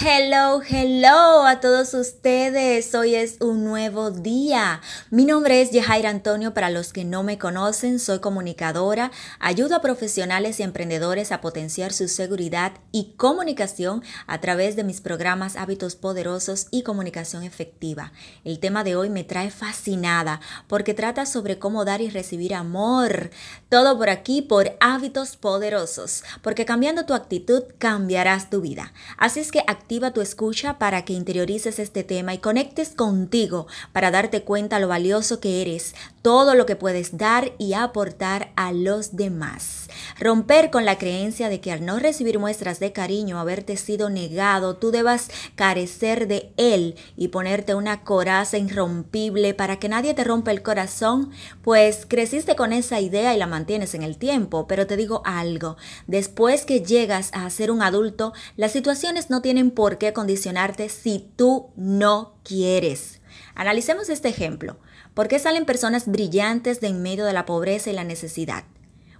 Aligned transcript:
Hello, 0.00 0.62
hello 0.66 1.44
a 1.44 1.60
todos 1.60 1.92
ustedes. 1.92 2.94
Hoy 2.94 3.14
es 3.14 3.36
un 3.42 3.62
nuevo 3.62 4.10
día. 4.10 4.80
Mi 5.10 5.26
nombre 5.26 5.60
es 5.60 5.70
Yehaira 5.70 6.08
Antonio. 6.08 6.54
Para 6.54 6.70
los 6.70 6.94
que 6.94 7.04
no 7.04 7.22
me 7.22 7.36
conocen, 7.36 7.98
soy 7.98 8.20
comunicadora. 8.20 9.10
Ayudo 9.38 9.76
a 9.76 9.82
profesionales 9.82 10.58
y 10.58 10.62
emprendedores 10.62 11.30
a 11.30 11.42
potenciar 11.42 11.92
su 11.92 12.08
seguridad 12.08 12.72
y 12.90 13.12
comunicación 13.18 14.02
a 14.26 14.40
través 14.40 14.76
de 14.76 14.84
mis 14.84 15.02
programas 15.02 15.56
Hábitos 15.56 15.94
Poderosos 15.94 16.68
y 16.70 16.84
Comunicación 16.84 17.42
Efectiva. 17.42 18.12
El 18.44 18.60
tema 18.60 18.84
de 18.84 18.96
hoy 18.96 19.10
me 19.10 19.24
trae 19.24 19.50
fascinada 19.50 20.40
porque 20.68 20.94
trata 20.94 21.26
sobre 21.26 21.58
cómo 21.58 21.84
dar 21.84 22.00
y 22.00 22.08
recibir 22.08 22.54
amor. 22.54 23.30
Todo 23.68 23.98
por 23.98 24.08
aquí 24.08 24.40
por 24.40 24.74
Hábitos 24.80 25.36
Poderosos. 25.36 26.24
Porque 26.40 26.64
cambiando 26.64 27.04
tu 27.04 27.12
actitud 27.12 27.64
cambiarás 27.76 28.48
tu 28.48 28.62
vida. 28.62 28.94
Así 29.18 29.38
es 29.38 29.52
que 29.52 29.62
activa 29.82 30.12
tu 30.12 30.20
escucha 30.20 30.78
para 30.78 31.04
que 31.04 31.12
interiorices 31.12 31.80
este 31.80 32.04
tema 32.04 32.32
y 32.34 32.38
conectes 32.38 32.90
contigo 32.94 33.66
para 33.92 34.12
darte 34.12 34.44
cuenta 34.44 34.78
lo 34.78 34.86
valioso 34.86 35.40
que 35.40 35.60
eres, 35.60 35.96
todo 36.22 36.54
lo 36.54 36.66
que 36.66 36.76
puedes 36.76 37.18
dar 37.18 37.50
y 37.58 37.72
aportar 37.72 38.52
a 38.54 38.70
los 38.70 39.16
demás. 39.16 39.88
Romper 40.20 40.70
con 40.70 40.84
la 40.84 40.98
creencia 40.98 41.48
de 41.48 41.60
que 41.60 41.72
al 41.72 41.84
no 41.84 41.98
recibir 41.98 42.38
muestras 42.38 42.78
de 42.78 42.92
cariño, 42.92 43.40
haberte 43.40 43.76
sido 43.76 44.08
negado, 44.08 44.76
tú 44.76 44.92
debas 44.92 45.30
carecer 45.56 46.28
de 46.28 46.52
él 46.56 46.94
y 47.16 47.28
ponerte 47.28 47.74
una 47.74 48.04
coraza 48.04 48.58
irrompible 48.58 49.52
para 49.52 49.80
que 49.80 49.88
nadie 49.88 50.14
te 50.14 50.22
rompa 50.22 50.52
el 50.52 50.62
corazón, 50.62 51.32
pues 51.62 52.06
creciste 52.06 52.54
con 52.54 52.72
esa 52.72 53.00
idea 53.00 53.34
y 53.34 53.38
la 53.38 53.48
mantienes 53.48 53.96
en 53.96 54.04
el 54.04 54.16
tiempo. 54.16 54.68
Pero 54.68 54.86
te 54.86 54.96
digo 54.96 55.22
algo, 55.24 55.76
después 56.06 56.64
que 56.64 56.82
llegas 56.82 57.30
a 57.32 57.50
ser 57.50 57.72
un 57.72 57.82
adulto, 57.82 58.32
las 58.56 58.70
situaciones 58.70 59.28
no 59.28 59.42
tienen 59.42 59.71
por 59.74 59.98
qué 59.98 60.12
condicionarte 60.12 60.88
si 60.88 61.30
tú 61.36 61.70
no 61.76 62.34
quieres. 62.44 63.20
Analicemos 63.54 64.08
este 64.08 64.28
ejemplo. 64.28 64.78
¿Por 65.14 65.28
qué 65.28 65.38
salen 65.38 65.66
personas 65.66 66.06
brillantes 66.06 66.80
de 66.80 66.88
en 66.88 67.02
medio 67.02 67.24
de 67.24 67.32
la 67.32 67.44
pobreza 67.44 67.90
y 67.90 67.94
la 67.94 68.04
necesidad? 68.04 68.64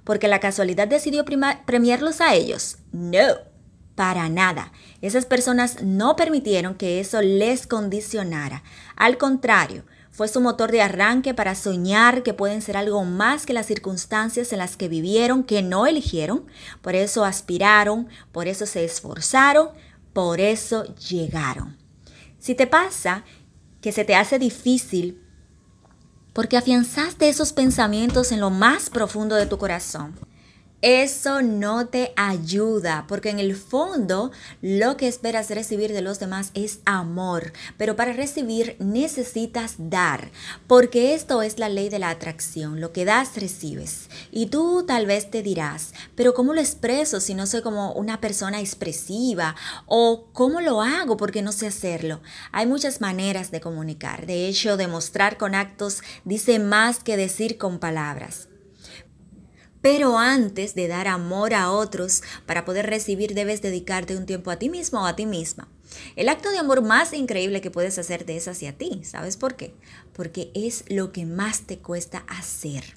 ¿Porque 0.04 0.28
la 0.28 0.40
casualidad 0.40 0.88
decidió 0.88 1.24
premiarlos 1.66 2.20
a 2.20 2.34
ellos? 2.34 2.78
No, 2.92 3.26
para 3.94 4.28
nada. 4.28 4.72
Esas 5.00 5.26
personas 5.26 5.82
no 5.82 6.16
permitieron 6.16 6.74
que 6.74 6.98
eso 6.98 7.20
les 7.20 7.66
condicionara. 7.66 8.62
Al 8.96 9.18
contrario, 9.18 9.84
fue 10.10 10.28
su 10.28 10.42
motor 10.42 10.70
de 10.70 10.82
arranque 10.82 11.32
para 11.32 11.54
soñar 11.54 12.22
que 12.22 12.34
pueden 12.34 12.60
ser 12.60 12.76
algo 12.76 13.02
más 13.04 13.46
que 13.46 13.54
las 13.54 13.66
circunstancias 13.66 14.52
en 14.52 14.58
las 14.58 14.76
que 14.76 14.88
vivieron, 14.88 15.42
que 15.42 15.62
no 15.62 15.86
eligieron. 15.86 16.44
Por 16.82 16.94
eso 16.94 17.24
aspiraron, 17.24 18.08
por 18.30 18.46
eso 18.46 18.66
se 18.66 18.84
esforzaron, 18.84 19.70
por 20.12 20.40
eso 20.40 20.84
llegaron. 20.96 21.76
Si 22.38 22.54
te 22.54 22.66
pasa 22.66 23.24
que 23.80 23.92
se 23.92 24.04
te 24.04 24.14
hace 24.14 24.38
difícil 24.38 25.20
porque 26.32 26.56
afianzaste 26.56 27.28
esos 27.28 27.52
pensamientos 27.52 28.32
en 28.32 28.40
lo 28.40 28.50
más 28.50 28.90
profundo 28.90 29.34
de 29.34 29.46
tu 29.46 29.58
corazón, 29.58 30.14
eso 30.82 31.42
no 31.42 31.86
te 31.86 32.12
ayuda, 32.16 33.04
porque 33.06 33.30
en 33.30 33.38
el 33.38 33.54
fondo 33.54 34.32
lo 34.60 34.96
que 34.96 35.06
esperas 35.06 35.48
recibir 35.48 35.92
de 35.92 36.02
los 36.02 36.18
demás 36.18 36.50
es 36.54 36.80
amor, 36.84 37.52
pero 37.76 37.94
para 37.94 38.12
recibir 38.12 38.74
necesitas 38.80 39.74
dar, 39.78 40.32
porque 40.66 41.14
esto 41.14 41.42
es 41.42 41.60
la 41.60 41.68
ley 41.68 41.88
de 41.88 42.00
la 42.00 42.10
atracción, 42.10 42.80
lo 42.80 42.92
que 42.92 43.04
das 43.04 43.36
recibes. 43.36 44.08
Y 44.32 44.46
tú 44.46 44.84
tal 44.84 45.06
vez 45.06 45.30
te 45.30 45.42
dirás, 45.42 45.94
pero 46.16 46.34
¿cómo 46.34 46.52
lo 46.52 46.60
expreso 46.60 47.20
si 47.20 47.34
no 47.34 47.46
soy 47.46 47.62
como 47.62 47.92
una 47.92 48.20
persona 48.20 48.58
expresiva? 48.58 49.54
¿O 49.86 50.26
cómo 50.32 50.60
lo 50.60 50.82
hago 50.82 51.16
porque 51.16 51.42
no 51.42 51.52
sé 51.52 51.68
hacerlo? 51.68 52.20
Hay 52.50 52.66
muchas 52.66 53.00
maneras 53.00 53.52
de 53.52 53.60
comunicar, 53.60 54.26
de 54.26 54.48
hecho 54.48 54.76
demostrar 54.76 55.38
con 55.38 55.54
actos 55.54 56.02
dice 56.24 56.58
más 56.58 56.98
que 57.04 57.16
decir 57.16 57.56
con 57.56 57.78
palabras. 57.78 58.48
Pero 59.82 60.16
antes 60.16 60.74
de 60.74 60.88
dar 60.88 61.08
amor 61.08 61.52
a 61.52 61.70
otros, 61.70 62.22
para 62.46 62.64
poder 62.64 62.86
recibir 62.86 63.34
debes 63.34 63.60
dedicarte 63.60 64.16
un 64.16 64.26
tiempo 64.26 64.50
a 64.50 64.56
ti 64.56 64.70
mismo 64.70 65.02
o 65.02 65.06
a 65.06 65.16
ti 65.16 65.26
misma. 65.26 65.68
El 66.16 66.28
acto 66.28 66.50
de 66.50 66.58
amor 66.58 66.82
más 66.82 67.12
increíble 67.12 67.60
que 67.60 67.70
puedes 67.70 67.98
hacerte 67.98 68.36
es 68.36 68.48
hacia 68.48 68.78
ti. 68.78 69.02
¿Sabes 69.04 69.36
por 69.36 69.56
qué? 69.56 69.74
Porque 70.12 70.50
es 70.54 70.84
lo 70.88 71.12
que 71.12 71.26
más 71.26 71.62
te 71.62 71.78
cuesta 71.78 72.24
hacer. 72.28 72.96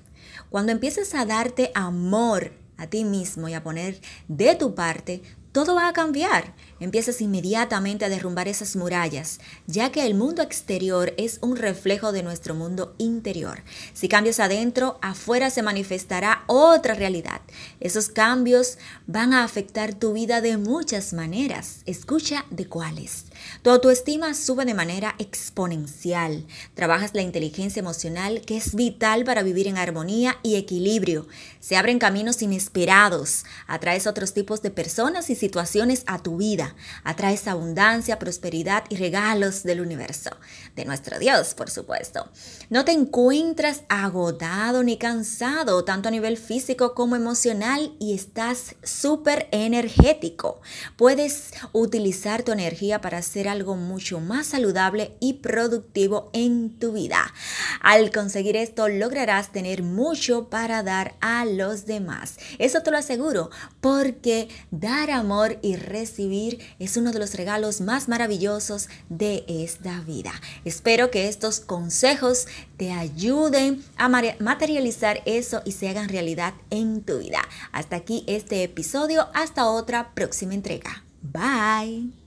Cuando 0.49 0.71
empieces 0.71 1.15
a 1.15 1.25
darte 1.25 1.71
amor 1.73 2.53
a 2.77 2.87
ti 2.87 3.03
mismo 3.03 3.49
y 3.49 3.53
a 3.53 3.63
poner 3.63 3.99
de 4.27 4.55
tu 4.55 4.75
parte, 4.75 5.21
todo 5.55 5.73
va 5.75 5.87
a 5.87 5.93
cambiar. 5.93 6.53
Empiezas 6.81 7.21
inmediatamente 7.21 8.03
a 8.03 8.09
derrumbar 8.09 8.49
esas 8.49 8.75
murallas, 8.75 9.39
ya 9.67 9.89
que 9.89 10.05
el 10.05 10.13
mundo 10.13 10.41
exterior 10.41 11.13
es 11.15 11.39
un 11.41 11.55
reflejo 11.55 12.11
de 12.11 12.23
nuestro 12.23 12.55
mundo 12.55 12.93
interior. 12.97 13.63
Si 13.93 14.09
cambias 14.09 14.41
adentro, 14.41 14.99
afuera 15.01 15.49
se 15.49 15.63
manifestará 15.63 16.43
otra 16.47 16.93
realidad. 16.93 17.39
Esos 17.79 18.09
cambios 18.09 18.77
van 19.07 19.31
a 19.31 19.45
afectar 19.45 19.93
tu 19.93 20.11
vida 20.11 20.41
de 20.41 20.57
muchas 20.57 21.13
maneras. 21.13 21.83
Escucha 21.85 22.43
de 22.49 22.67
cuáles. 22.67 23.27
Tu 23.61 23.69
autoestima 23.69 24.33
sube 24.33 24.65
de 24.65 24.73
manera 24.73 25.15
exponencial. 25.19 26.45
Trabajas 26.73 27.11
la 27.13 27.21
inteligencia 27.21 27.79
emocional 27.79 28.41
que 28.41 28.57
es 28.57 28.75
vital 28.75 29.23
para 29.23 29.43
vivir 29.43 29.67
en 29.67 29.77
armonía 29.77 30.37
y 30.43 30.55
equilibrio. 30.55 31.27
Se 31.59 31.77
abren 31.77 31.99
caminos 31.99 32.41
inesperados. 32.41 33.45
Atraes 33.67 34.07
otros 34.07 34.33
tipos 34.33 34.61
de 34.61 34.71
personas 34.71 35.29
y 35.29 35.35
situaciones 35.35 36.03
a 36.05 36.21
tu 36.21 36.37
vida. 36.37 36.75
Atraes 37.03 37.47
abundancia, 37.47 38.19
prosperidad 38.19 38.83
y 38.89 38.97
regalos 38.97 39.63
del 39.63 39.81
universo. 39.81 40.31
De 40.75 40.85
nuestro 40.85 41.19
Dios, 41.19 41.53
por 41.53 41.69
supuesto. 41.69 42.29
No 42.69 42.85
te 42.85 42.91
encuentras 42.91 43.83
agotado 43.89 44.83
ni 44.83 44.97
cansado, 44.97 45.83
tanto 45.83 46.09
a 46.09 46.11
nivel 46.11 46.37
físico 46.37 46.93
como 46.93 47.15
emocional, 47.15 47.93
y 47.99 48.13
estás 48.13 48.75
súper 48.83 49.47
energético. 49.51 50.61
Puedes 50.97 51.51
utilizar 51.73 52.43
tu 52.43 52.51
energía 52.51 53.01
para 53.01 53.21
hacer 53.25 53.47
algo 53.47 53.75
mucho 53.75 54.19
más 54.19 54.47
saludable 54.47 55.15
y 55.19 55.33
productivo 55.33 56.29
en 56.33 56.77
tu 56.79 56.93
vida. 56.93 57.33
Al 57.81 58.11
conseguir 58.11 58.55
esto, 58.55 58.87
lograrás 58.87 59.51
tener 59.51 59.83
mucho 59.83 60.49
para 60.49 60.83
dar 60.83 61.15
a 61.21 61.45
los 61.45 61.85
demás. 61.85 62.37
Eso 62.59 62.81
te 62.81 62.91
lo 62.91 62.97
aseguro, 62.97 63.49
porque 63.81 64.49
dar 64.71 65.11
amor 65.11 65.57
y 65.61 65.75
recibir 65.75 66.59
es 66.79 66.97
uno 66.97 67.11
de 67.11 67.19
los 67.19 67.33
regalos 67.33 67.81
más 67.81 68.07
maravillosos 68.07 68.89
de 69.09 69.43
esta 69.47 70.01
vida. 70.01 70.31
Espero 70.63 71.11
que 71.11 71.27
estos 71.27 71.59
consejos 71.59 72.47
te 72.77 72.91
ayuden 72.91 73.83
a 73.97 74.07
materializar 74.07 75.21
eso 75.25 75.61
y 75.65 75.71
se 75.71 75.89
hagan 75.89 76.09
realidad 76.09 76.53
en 76.69 77.01
tu 77.01 77.19
vida. 77.19 77.41
Hasta 77.71 77.95
aquí 77.95 78.23
este 78.27 78.63
episodio, 78.63 79.27
hasta 79.33 79.65
otra 79.65 80.13
próxima 80.13 80.53
entrega. 80.53 81.03
Bye. 81.21 82.24